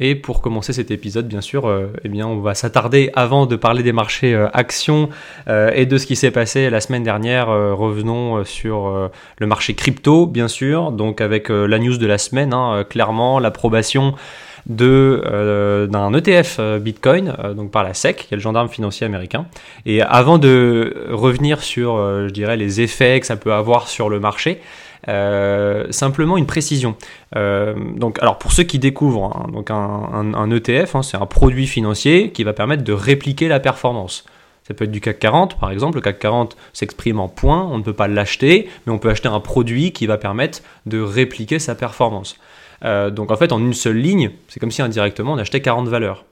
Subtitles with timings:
[0.00, 3.54] Et pour commencer cet épisode, bien sûr, euh, eh bien, on va s'attarder avant de
[3.54, 5.08] parler des marchés euh, actions
[5.46, 7.46] euh, et de ce qui s'est passé la semaine dernière.
[7.46, 12.84] revenons sur le marché crypto, bien sûr, donc avec la news de la semaine, hein,
[12.88, 14.14] clairement l'approbation
[14.66, 19.46] de d'un ETF Bitcoin, donc par la SEC, qui est le gendarme financier américain.
[19.86, 24.20] Et avant de revenir sur, je dirais, les effets que ça peut avoir sur le
[24.20, 24.60] marché.
[25.08, 26.96] Euh, simplement une précision.
[27.36, 31.66] Euh, donc, alors pour ceux qui découvrent, hein, donc un, ETF, hein, c'est un produit
[31.66, 34.24] financier qui va permettre de répliquer la performance.
[34.66, 35.96] Ça peut être du CAC 40, par exemple.
[35.96, 39.28] Le CAC 40 s'exprime en points, on ne peut pas l'acheter, mais on peut acheter
[39.28, 42.36] un produit qui va permettre de répliquer sa performance.
[42.84, 45.88] Euh, donc en fait, en une seule ligne, c'est comme si indirectement on achetait 40
[45.88, 46.24] valeurs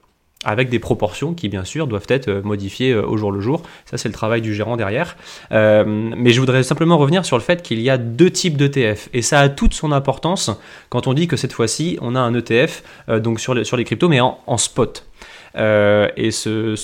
[0.43, 3.63] avec des proportions qui bien sûr doivent être euh, modifiées euh, au jour le jour.
[3.85, 5.15] Ça c'est le travail du gérant derrière.
[5.51, 9.09] Euh, mais je voudrais simplement revenir sur le fait qu'il y a deux types d'ETF
[9.13, 10.51] et ça a toute son importance
[10.89, 12.83] quand on dit que cette fois-ci on a un ETF
[13.37, 15.05] sur les, cryptos mais en, spot.
[15.55, 16.75] et ce,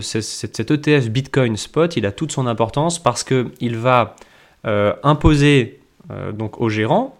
[0.00, 4.16] cet ETF Bitcoin Spot, il a toute son importance parce qu'il va
[5.02, 5.80] imposer
[6.34, 7.19] donc aux gérants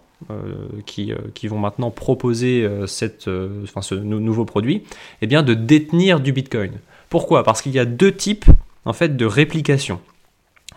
[0.85, 3.29] qui, euh, qui, vont maintenant proposer euh, cette,
[3.63, 4.83] enfin, ce nouveau produit,
[5.21, 6.71] eh bien de détenir du Bitcoin.
[7.09, 7.43] Pourquoi?
[7.43, 8.45] Parce qu'il y a deux types
[8.85, 9.99] en fait de réplication.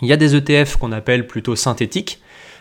[0.03, 2.20] Il y a des ETF qu'on appelle plutôt synthétiques.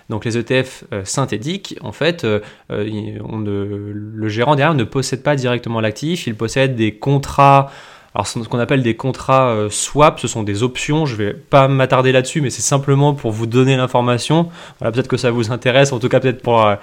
[0.10, 2.28] Donc les ETF synthétiques, en fait,
[2.70, 7.72] le gérant derrière ne possède pas directement l'actif, il possède des contrats
[8.16, 11.68] alors ce qu'on appelle des contrats euh, swap, ce sont des options, je vais pas
[11.68, 14.50] m'attarder là-dessus, mais c'est simplement pour vous donner l'information.
[14.80, 16.76] Voilà, peut-être que ça vous intéresse, en tout cas peut-être pour, euh,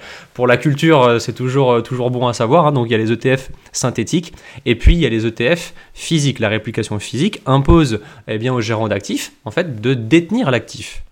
[0.45, 2.67] la culture, euh, c'est toujours, toujours bon à savoir.
[2.67, 2.71] Hein.
[2.73, 4.33] Donc il y a les ETF synthétiques,
[4.65, 6.39] et puis il y a les ETF physiques.
[6.39, 11.03] La réplication physique impose eh bien, aux gérants d'actifs en fait, de détenir l'actif.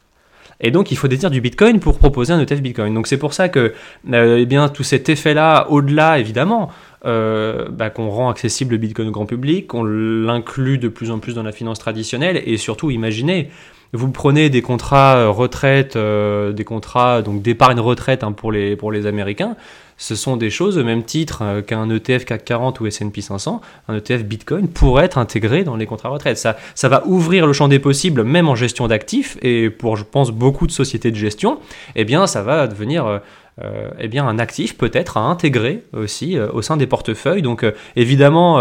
[0.62, 2.94] Et donc, il faut détenir du Bitcoin pour proposer un ETF Bitcoin.
[2.94, 3.74] Donc, c'est pour ça que,
[4.12, 6.70] eh bien, tout cet effet-là, au-delà, évidemment,
[7.06, 11.20] euh, bah, qu'on rend accessible le Bitcoin au grand public, qu'on l'inclut de plus en
[11.20, 13.50] plus dans la finance traditionnelle, et surtout, imaginez,
[13.94, 18.76] vous prenez des contrats euh, retraite, euh, des contrats donc d'épargne retraite hein, pour, les,
[18.76, 19.56] pour les Américains,
[20.00, 23.96] ce sont des choses au même titre qu'un ETF CAC 40 ou S&P 500, un
[23.96, 26.40] ETF Bitcoin pourrait être intégré dans les contrats retraite.
[26.40, 30.04] Ça, ça va ouvrir le champ des possibles, même en gestion d'actifs, et pour, je
[30.04, 31.60] pense, beaucoup de sociétés de gestion,
[31.96, 33.22] eh bien, ça va devenir
[33.64, 37.42] euh, eh bien, un actif peut-être à intégrer aussi euh, au sein des portefeuilles.
[37.42, 38.56] Donc euh, évidemment,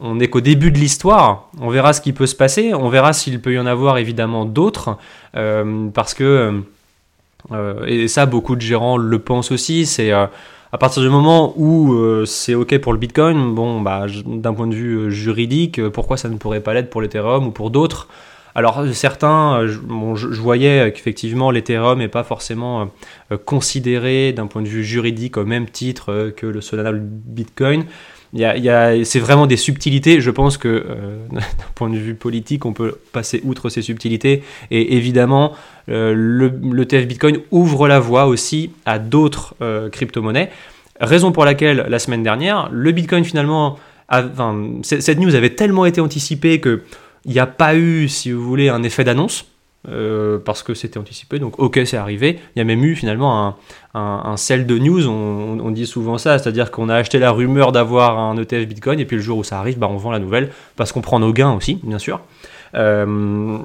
[0.00, 1.50] on n'est qu'au début de l'histoire.
[1.60, 2.74] On verra ce qui peut se passer.
[2.74, 4.96] On verra s'il peut y en avoir évidemment d'autres.
[5.32, 6.62] parce que,
[7.86, 10.30] et ça, beaucoup de gérants le pensent aussi, c'est à
[10.78, 11.96] partir du moment où
[12.26, 16.36] c'est OK pour le Bitcoin, bon, bah, d'un point de vue juridique, pourquoi ça ne
[16.36, 18.08] pourrait pas l'être pour l'Ethereum ou pour d'autres?
[18.54, 22.90] Alors certains, je, voyais qu'effectivement l'Ethereum n'est pas forcément
[23.30, 27.84] euh, considéré d'un point de vue juridique au même titre euh, que le Solana Bitcoin.
[28.32, 30.20] Il y c'est vraiment des subtilités.
[30.20, 31.40] Je pense que euh, d'un
[31.74, 34.42] point de vue politique, on peut passer outre ces subtilités.
[34.70, 35.52] Et évidemment,
[35.88, 39.56] le, TF Bitcoin ouvre la voie aussi à d'autres
[39.90, 40.50] crypto-monnaies.
[41.00, 43.78] Raison pour laquelle la semaine dernière, le Bitcoin finalement,
[44.82, 46.82] cette news avait tellement été anticipée que
[47.24, 49.49] il n'y a pas eu, si vous voulez, un effet d'annonce.
[49.88, 52.38] Euh, parce que c'était anticipé, donc ok c'est arrivé.
[52.54, 53.56] Il y a même eu finalement
[53.94, 57.72] un, un, sell de news, on, dit souvent ça, c'est-à-dire qu'on a acheté la rumeur
[57.72, 60.18] d'avoir un ETF Bitcoin et puis le jour où ça arrive, bah, on vend la
[60.18, 62.20] nouvelle parce qu'on prend nos gains aussi, bien sûr.
[62.74, 63.58] Euh,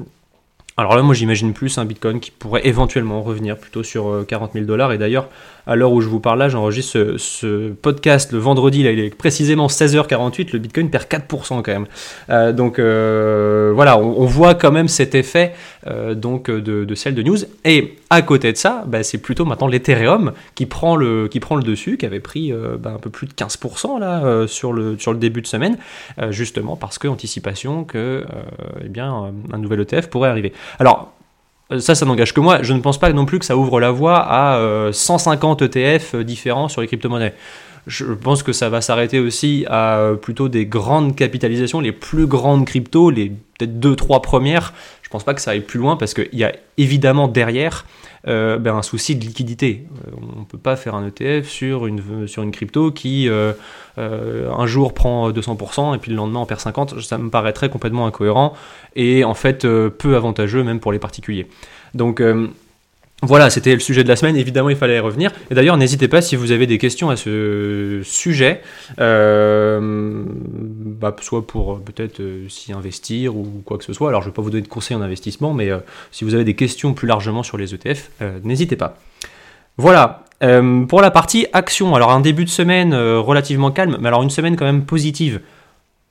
[0.77, 4.53] alors là, moi j'imagine plus un Bitcoin qui pourrait éventuellement revenir plutôt sur 40 euh,
[4.55, 5.29] 000 dollars et d'ailleurs
[5.67, 9.15] à l'heure où je vous parle là, j'enregistre ce, podcast le vendredi, là, il est
[9.15, 11.87] précisément 16h48, le Bitcoin perd 4% quand même.
[12.29, 15.53] Euh, donc euh, voilà, on, voit quand même cet effet
[16.13, 17.37] donc de, de celle de news.
[17.63, 21.55] Et à côté de ça, bah, c'est plutôt maintenant l'Ethereum qui prend le qui prend
[21.55, 25.13] le dessus, qui avait pris bah, un peu plus de 15% là sur le sur
[25.13, 25.77] le début de semaine,
[26.29, 28.23] justement parce que anticipation que
[28.83, 30.53] eh bien un nouvel ETF pourrait arriver.
[30.79, 31.11] Alors
[31.71, 32.61] euh, ça, ça n'engage que moi.
[32.61, 36.15] Je ne pense pas non plus que ça ouvre la voie à 150 euh, ETF
[36.15, 37.33] euh, différents sur les crypto-monnaies.
[37.87, 42.65] Je pense que ça va s'arrêter aussi à plutôt des grandes capitalisations, les plus grandes
[42.65, 44.73] cryptos, les peut-être deux, trois premières.
[45.03, 47.85] Je pense pas que ça aille plus loin parce qu'il y a évidemment derrière
[48.27, 49.85] euh, ben, un souci de liquidité.
[50.07, 53.53] Euh, on ne peut pas faire un ETF sur une, sur une crypto qui euh,
[53.97, 57.01] un jour prend 200% et puis le lendemain en perd 50%.
[57.01, 58.53] Ça me paraîtrait complètement incohérent
[58.95, 61.47] et en fait peu avantageux même pour les particuliers.
[61.93, 62.21] Donc
[63.21, 64.35] voilà, c'était le sujet de la semaine.
[64.35, 65.31] Évidemment, il fallait y revenir.
[65.49, 68.61] Et d'ailleurs, n'hésitez pas si vous avez des questions à ce sujet,
[68.99, 74.09] euh, bah, soit pour euh, peut-être euh, s'y investir ou quoi que ce soit.
[74.09, 75.71] Alors, je ne vais pas vous donner de conseils en investissement, mais
[76.11, 78.11] si vous avez des questions plus largement sur les ETF,
[78.43, 78.97] n'hésitez pas.
[79.77, 84.29] Voilà, pour la partie action, alors un début de semaine relativement calme, mais alors une
[84.29, 85.39] semaine quand même positive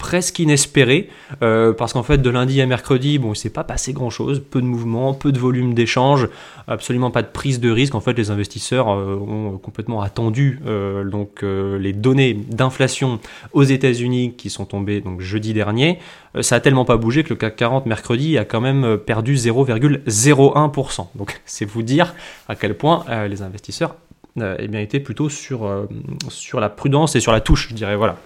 [0.05, 1.09] presque inespéré,
[1.43, 4.43] euh, parce qu'en fait de lundi à mercredi, bon, il s'est pas passé grand chose,
[4.50, 6.29] peu de mouvements, peu de volume d'échange,
[6.69, 7.94] absolument pas de prise de risque.
[7.94, 13.19] En fait, les investisseurs euh, ont complètement attendu euh, donc les données d'inflation
[13.55, 15.99] aux États-Unis qui sont tombées donc jeudi dernier.
[16.41, 21.06] ça a tellement pas bougé que le CAC 40 mercredi a quand même perdu 0,01%.
[21.15, 22.15] Donc c'est vous dire
[22.49, 23.97] à quel point les investisseurs
[24.37, 25.87] eh bien, étaient plutôt sur,
[26.29, 27.97] sur la prudence et sur la touche, je dirais.
[27.97, 28.17] Voilà.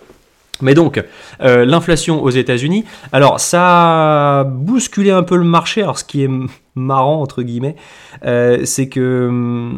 [0.60, 1.02] Mais donc,
[1.40, 5.82] euh, l'inflation aux États-Unis, alors ça a bousculé un peu le marché.
[5.82, 6.31] Alors, ce qui est
[6.75, 7.76] marrant, entre guillemets,
[8.25, 9.72] euh, c'est que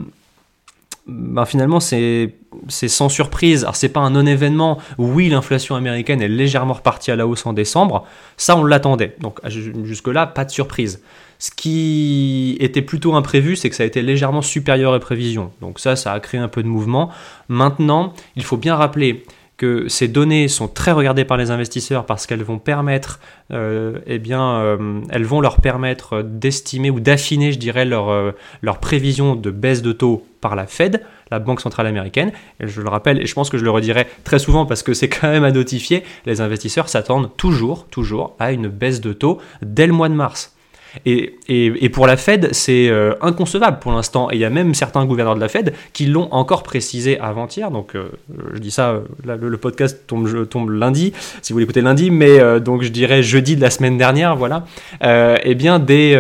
[1.11, 2.33] ben, finalement, c'est
[2.69, 3.65] sans surprise.
[3.65, 4.79] Alors, c'est pas un non-événement.
[4.97, 8.07] Oui, l'inflation américaine est légèrement repartie à la hausse en décembre.
[8.37, 9.17] Ça, on l'attendait.
[9.21, 9.41] Donc,
[9.85, 11.03] jusque-là, pas de surprise.
[11.41, 15.51] Ce qui était plutôt imprévu, c'est que ça a été légèrement supérieur aux prévisions.
[15.61, 17.11] Donc, ça, ça a créé un peu de mouvement.
[17.49, 19.25] Maintenant, il faut bien rappeler
[19.61, 23.21] que ces données sont très regardées par les investisseurs parce qu'elles vont permettre,
[23.53, 28.33] euh, eh bien, euh, elles vont leur permettre d'estimer ou d'affiner, je dirais, leur, euh,
[28.63, 32.33] leur prévision de baisse de taux par la Fed, la Banque centrale américaine.
[32.59, 35.09] Je le rappelle, et je pense que je le redirai très souvent parce que c'est
[35.11, 39.87] quand même à notifier, les investisseurs s'attendent toujours, toujours à une baisse de taux dès
[39.87, 40.57] le mois de mars.
[41.07, 44.31] Et, pour la Fed, c'est euh, inconcevable pour l'instant.
[44.31, 47.71] Et il y a même certains gouverneurs de la Fed qui l'ont encore précisé avant-hier.
[47.71, 48.11] Donc, euh,
[48.55, 52.83] je dis ça, euh, le, podcast tombe, tombe, lundi, si vous l'écoutez lundi, mais donc
[52.83, 54.65] je dirais jeudi de la semaine dernière, voilà.
[55.03, 56.13] eh bien, des,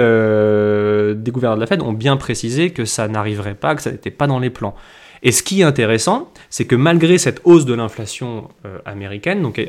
[1.16, 4.10] des gouverneurs de la Fed ont bien précisé que ça n'arriverait pas, que ça n'était
[4.10, 4.74] pas dans les plans.
[5.22, 9.58] Et ce qui est intéressant, c'est que malgré cette hausse de l'inflation euh, américaine, donc
[9.58, 9.66] euh,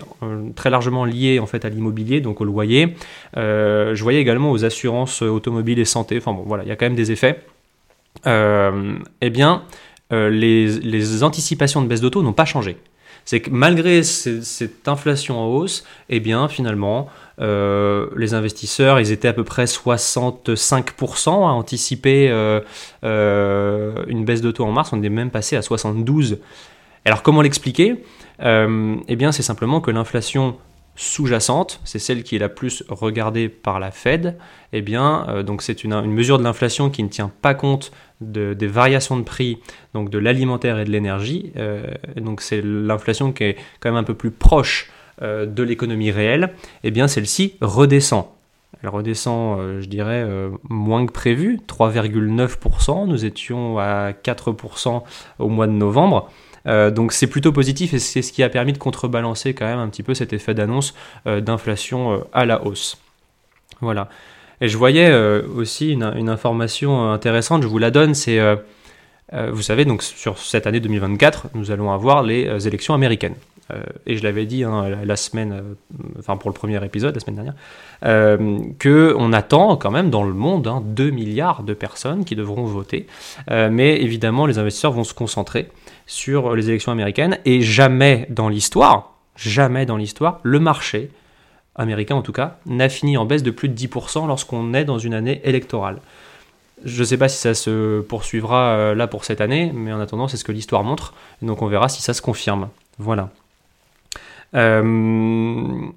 [0.55, 2.95] très largement liée en fait à l'immobilier, donc au loyer,
[3.37, 6.17] euh, je voyais également aux assurances automobiles et santé.
[6.17, 7.41] Enfin bon, voilà, il y a quand même des effets.
[8.25, 9.63] eh bien,
[10.11, 12.77] les, les, anticipations de baisse d'auto n'ont pas changé.
[13.25, 17.07] C'est que malgré cette inflation en hausse, eh bien finalement,
[17.39, 22.59] euh, les investisseurs, ils étaient à peu près 65% à anticiper euh,
[23.03, 24.91] euh, une baisse de taux en mars.
[24.93, 26.39] On est même passé à 72.
[27.05, 28.03] Alors comment l'expliquer?
[28.43, 30.57] Eh bien, c'est simplement que l'inflation
[30.95, 34.37] sous-jacente, c'est celle qui est la plus regardée par la Fed.
[34.73, 39.17] Eh bien, donc c'est une, mesure de l'inflation qui ne tient pas compte des variations
[39.17, 39.57] de prix,
[39.93, 41.53] donc de l'alimentaire et de l'énergie.
[42.17, 44.91] donc c'est l'inflation qui est quand même un peu plus proche
[45.21, 46.53] euh, de l'économie réelle,
[46.83, 48.25] eh bien celle-ci redescend.
[48.81, 53.05] Elle redescend, euh, je dirais, euh, moins que prévu, 3,9%.
[53.05, 55.03] Nous étions à 4%
[55.37, 56.31] au mois de novembre.
[56.65, 59.89] Donc c'est plutôt positif et c'est ce qui a permis de contrebalancer quand même un
[59.89, 60.93] petit peu cet effet d'annonce
[61.25, 62.97] d'inflation à la hausse.
[63.81, 64.09] Voilà.
[64.61, 65.11] Et je voyais
[65.55, 68.39] aussi une, une, information intéressante, je vous la donne, c'est,
[69.33, 73.35] vous savez, donc sur cette année 2024, nous allons avoir les élections américaines.
[73.71, 75.73] Euh, et je l'avais dit hein, la semaine, euh,
[76.19, 77.55] enfin pour le premier épisode, la semaine dernière,
[78.05, 82.63] euh, qu'on attend quand même dans le monde 2 hein, milliards de personnes qui devront
[82.63, 83.07] voter.
[83.49, 85.69] mais évidemment, les investisseurs vont se concentrer
[86.05, 91.09] sur les élections américaines et jamais dans l'histoire, jamais dans l'histoire, le marché
[91.75, 94.99] américain en tout cas, n'a fini en baisse de plus de 10% lorsqu'on est dans
[94.99, 95.99] une année électorale.
[96.83, 100.27] Je ne sais pas si ça se poursuivra là pour cette année, mais en attendant,
[100.27, 101.13] c'est ce que l'histoire montre.
[101.41, 102.69] donc on verra si ça se confirme.
[102.97, 103.29] Voilà.
[104.55, 105.91] Euh,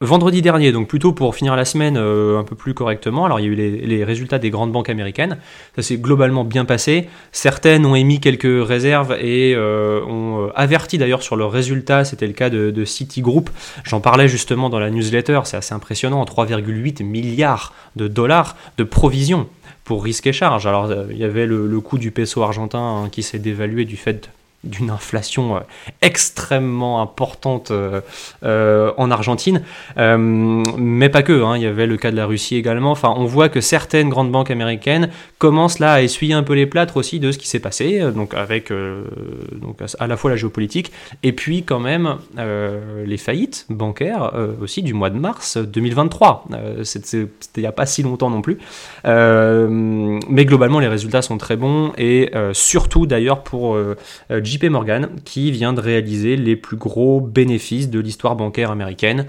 [0.00, 3.44] vendredi dernier, donc plutôt pour finir la semaine euh, un peu plus correctement, alors il
[3.44, 5.38] y a eu les, résultats des grandes banques américaines,
[5.76, 11.22] ça s'est globalement bien passé, certaines ont émis quelques réserves et euh, ont averti d'ailleurs
[11.22, 13.48] sur leurs résultats, c'était le cas de, Citigroup,
[13.84, 19.48] j'en parlais justement dans la newsletter, c'est assez impressionnant, 3,8 milliards de dollars de provisions
[19.84, 20.66] pour risque et charge.
[20.66, 24.28] Alors il y avait le, coût du peso argentin hein, qui s'est dévalué du fait
[24.64, 25.60] d'une inflation euh,
[26.02, 28.00] extrêmement importante euh,
[28.42, 29.62] euh, en Argentine,
[29.96, 31.42] mais pas que.
[31.44, 31.56] Hein.
[31.56, 32.90] il y avait le cas de la Russie également.
[32.90, 36.66] Enfin, on voit que certaines grandes banques américaines commencent là à essuyer un peu les
[36.66, 38.72] plâtres aussi de ce qui s'est passé, donc avec
[39.52, 40.92] donc à la fois la géopolitique
[41.22, 46.48] et puis quand même les faillites bancaires aussi du mois de mars 2023.
[46.82, 48.58] C'était il n'y a pas si longtemps non plus,
[49.04, 53.76] mais globalement les résultats sont très bons et surtout d'ailleurs pour
[54.54, 59.26] JP Morgan qui vient de réaliser les plus gros bénéfices de l'histoire bancaire américaine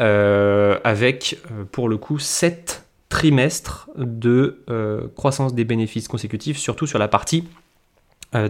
[0.00, 6.86] euh, avec euh, pour le coup 7 trimestres de euh, croissance des bénéfices consécutifs, surtout
[6.86, 7.44] sur la partie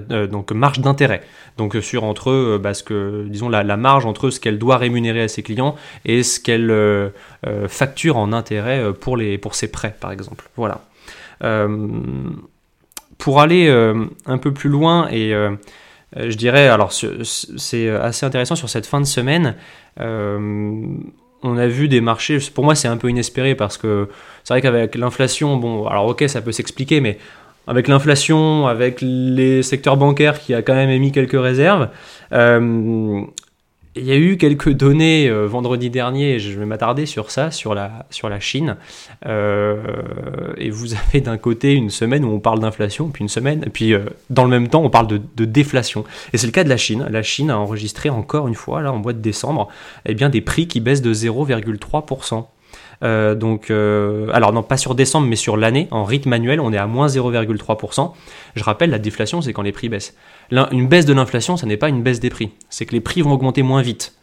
[0.08, 1.20] donc marge d'intérêt.
[1.58, 5.28] Donc sur entre bah, ce que disons la, marge entre ce qu'elle doit rémunérer à
[5.28, 5.74] ses clients
[6.06, 7.12] et ce qu'elle
[7.68, 10.48] facture en intérêt pour les pour ses prêts par exemple.
[10.56, 10.80] Voilà.
[13.18, 13.68] pour aller
[14.24, 15.34] un peu plus loin et
[16.16, 19.56] je dirais, alors c'est assez intéressant sur cette fin de semaine
[21.44, 24.08] on a vu des marchés, pour moi c'est un peu inespéré parce que
[24.42, 27.18] c'est vrai qu'avec l'inflation, bon, alors ok, ça peut s'expliquer, mais
[27.66, 31.90] avec l'inflation, avec les secteurs bancaires qui a quand même émis quelques réserves,
[32.32, 33.22] euh,
[33.96, 37.74] il y a eu quelques données euh, vendredi dernier, je vais m'attarder sur ça, sur
[37.74, 38.76] la, sur la Chine.
[39.26, 39.82] Euh,
[40.56, 43.70] et vous avez d'un côté une semaine où on parle d'inflation, puis une semaine, et
[43.70, 43.94] puis
[44.30, 46.04] dans le même temps on parle de, de déflation.
[46.32, 47.06] Et c'est le cas de la Chine.
[47.10, 49.68] La Chine a enregistré encore une fois, là en mois de décembre,
[50.06, 52.46] eh bien, des prix qui baissent de 0,3%.
[53.02, 56.72] Euh, donc, euh, alors non, pas sur décembre, mais sur l'année, en rythme annuel, on
[56.72, 58.12] est à moins 0,3%.
[58.54, 60.16] Je rappelle, la déflation, c'est quand les prix baissent.
[60.50, 62.50] Une baisse de l'inflation, ça n'est pas une baisse des prix.
[62.70, 64.14] C'est que les prix vont augmenter moins vite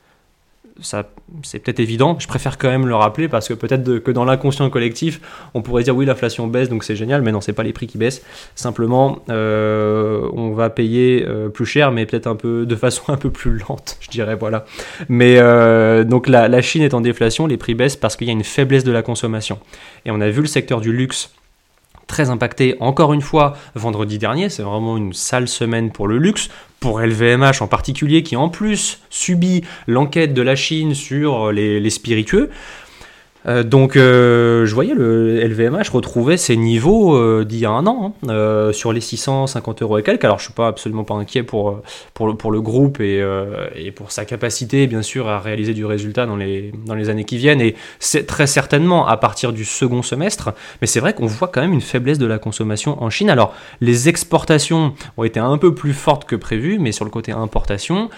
[0.81, 2.17] c'est peut-être évident.
[2.19, 5.21] Je préfère quand même le rappeler parce que peut-être que dans l'inconscient collectif,
[5.53, 7.87] on pourrait dire oui, l'inflation baisse, donc c'est génial, mais non, c'est pas les prix
[7.87, 8.23] qui baissent.
[8.55, 13.17] Simplement, euh, on va payer euh, plus cher, mais peut-être un peu de façon un
[13.17, 14.35] peu plus lente, je dirais.
[14.35, 14.65] Voilà.
[15.09, 18.33] Mais euh, donc la Chine est en déflation, les prix baissent parce qu'il y a
[18.33, 19.59] une faiblesse de la consommation.
[20.05, 21.31] Et on a vu le secteur du luxe
[22.11, 24.49] très impacté encore une fois vendredi dernier.
[24.49, 26.49] C'est vraiment une sale semaine pour le luxe,
[26.81, 31.89] pour LVMH en particulier, qui en plus subit l'enquête de la Chine sur les, les
[31.89, 32.49] spiritueux.
[33.47, 37.87] Euh, donc euh, je voyais le LVMH retrouver ses niveaux euh, d'il y a un
[37.87, 40.23] an, hein, sur les 650 euros et quelques.
[40.25, 41.81] Alors je suis pas absolument pas inquiet pour,
[42.13, 43.23] pour, le, pour le groupe et,
[43.75, 47.25] et, pour sa capacité bien sûr à réaliser du résultat dans les, dans les années
[47.25, 50.53] qui viennent et c'est très certainement à partir du second semestre.
[50.81, 53.29] Mais c'est vrai qu'on voit quand même une faiblesse de la consommation en Chine.
[53.29, 57.31] Alors les exportations ont été un peu plus fortes que prévu, mais sur le côté
[57.31, 58.09] importation,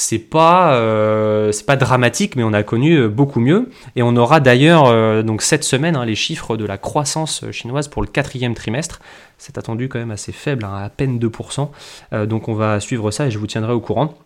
[0.00, 3.68] c'est pas euh, c'est pas dramatique mais on a connu euh, beaucoup mieux.
[3.96, 7.88] Et on aura d'ailleurs euh, donc cette semaine hein, les chiffres de la croissance chinoise
[7.88, 9.00] pour le quatrième trimestre.
[9.38, 13.26] C'est attendu quand même assez faible hein, à peine 2% donc on va suivre ça
[13.26, 14.16] et je vous tiendrai au courant.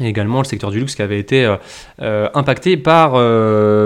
[0.00, 1.56] Et également le secteur du luxe qui avait été
[1.98, 3.14] impacté par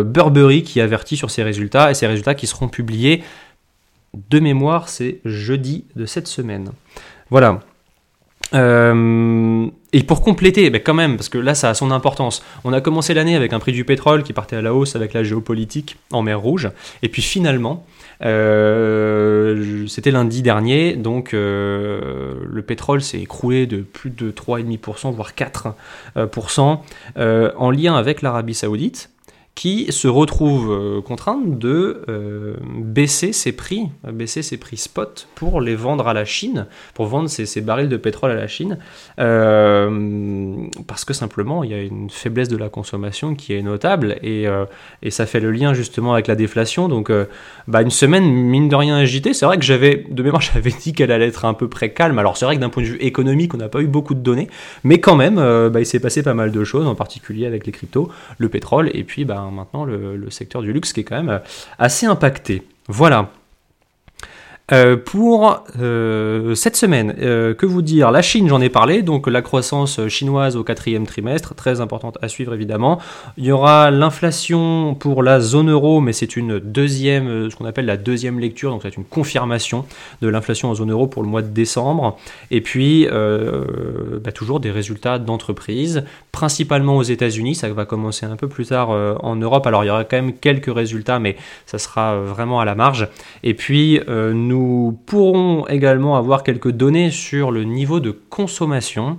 [0.05, 3.25] Burberry qui avertit sur ses résultats et ses résultats qui seront publiés
[4.31, 6.71] de mémoire c'est jeudi de cette semaine.
[7.31, 7.61] Voilà
[8.55, 12.73] euh, et pour compléter, ben quand même, parce que là ça a son importance, on
[12.73, 15.23] a commencé l'année avec un prix du pétrole qui partait à la hausse avec la
[15.23, 16.71] géopolitique en mer Rouge,
[17.03, 17.85] et puis finalement,
[18.25, 25.33] euh, c'était lundi dernier, donc euh, le pétrole s'est écroulé de plus de 3,5%, voire
[25.33, 26.79] 4%,
[27.57, 29.11] en lien avec l'Arabie saoudite
[29.55, 35.61] qui se retrouve euh, contrainte de euh, baisser ses prix, baisser ses prix spot pour
[35.61, 38.79] les vendre à la Chine, pour vendre ses, barils de pétrole à la Chine,
[39.21, 40.57] euh,
[40.89, 44.47] parce que simplement il y a une faiblesse de la consommation qui est notable et,
[45.03, 46.89] et ça fait le lien justement avec la déflation.
[46.89, 47.13] Donc
[47.69, 49.35] bah, une semaine mine de rien agitée.
[49.35, 52.19] C'est vrai que j'avais de mémoire j'avais dit qu'elle allait être un peu près calme.
[52.19, 54.21] Alors c'est vrai que d'un point de vue économique on n'a pas eu beaucoup de
[54.21, 54.49] données,
[54.83, 57.73] mais quand même bah, il s'est passé pas mal de choses, en particulier avec les
[57.73, 61.29] cryptos, le pétrole et puis bah, maintenant le, secteur du luxe qui est quand même
[61.29, 61.39] euh,
[61.79, 62.63] assez impacté.
[62.89, 63.31] Voilà.
[64.73, 68.11] Euh, pour euh, cette semaine, que vous dire?
[68.11, 72.29] La Chine, j'en ai parlé, donc la croissance chinoise au quatrième trimestre, très importante à
[72.29, 72.99] suivre évidemment.
[73.37, 77.87] Il y aura l'inflation pour la zone euro, mais c'est une deuxième, ce qu'on appelle
[77.87, 79.85] la deuxième lecture, donc c'est une confirmation
[80.23, 82.19] de l'inflation en zone euro pour le mois de décembre.
[82.51, 86.05] Et puis, bah, toujours des résultats d'entreprise,
[86.35, 87.55] principalement aux États-Unis.
[87.55, 89.67] Ça va commencer un peu plus tard euh, en Europe.
[89.67, 92.75] Alors il y aura quand même quelques résultats, mais ça sera euh, vraiment à la
[92.75, 93.09] marge.
[93.45, 99.19] Et puis euh, nous pourrons également avoir quelques données sur le niveau de consommation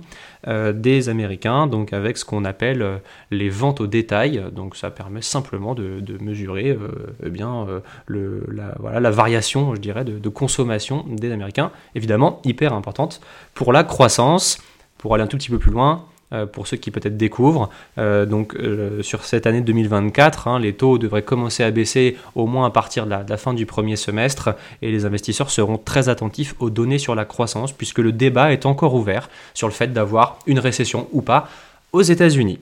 [0.74, 3.00] des Américains, donc avec ce qu'on appelle
[3.32, 4.44] les ventes au détail.
[4.52, 6.78] Donc ça permet simplement de, mesurer
[7.24, 7.66] eh bien,
[8.06, 11.72] le, la, variation, je dirais, de, consommation des Américains.
[11.96, 13.20] Évidemment, hyper importante
[13.54, 14.58] pour la croissance.
[14.98, 16.15] Pour aller un tout petit peu plus loin, euh,
[16.46, 17.70] pour ceux qui peut-être découvrent.
[17.98, 22.46] Euh, donc euh, sur cette année 2024, hein, les taux devraient commencer à baisser au
[22.46, 26.54] moins à partir de la, fin du premier semestre et les investisseurs seront très attentifs
[26.58, 30.38] aux données sur la croissance puisque le débat est encore ouvert sur le fait d'avoir
[30.46, 31.48] une récession ou pas
[31.92, 32.58] aux États-Unis.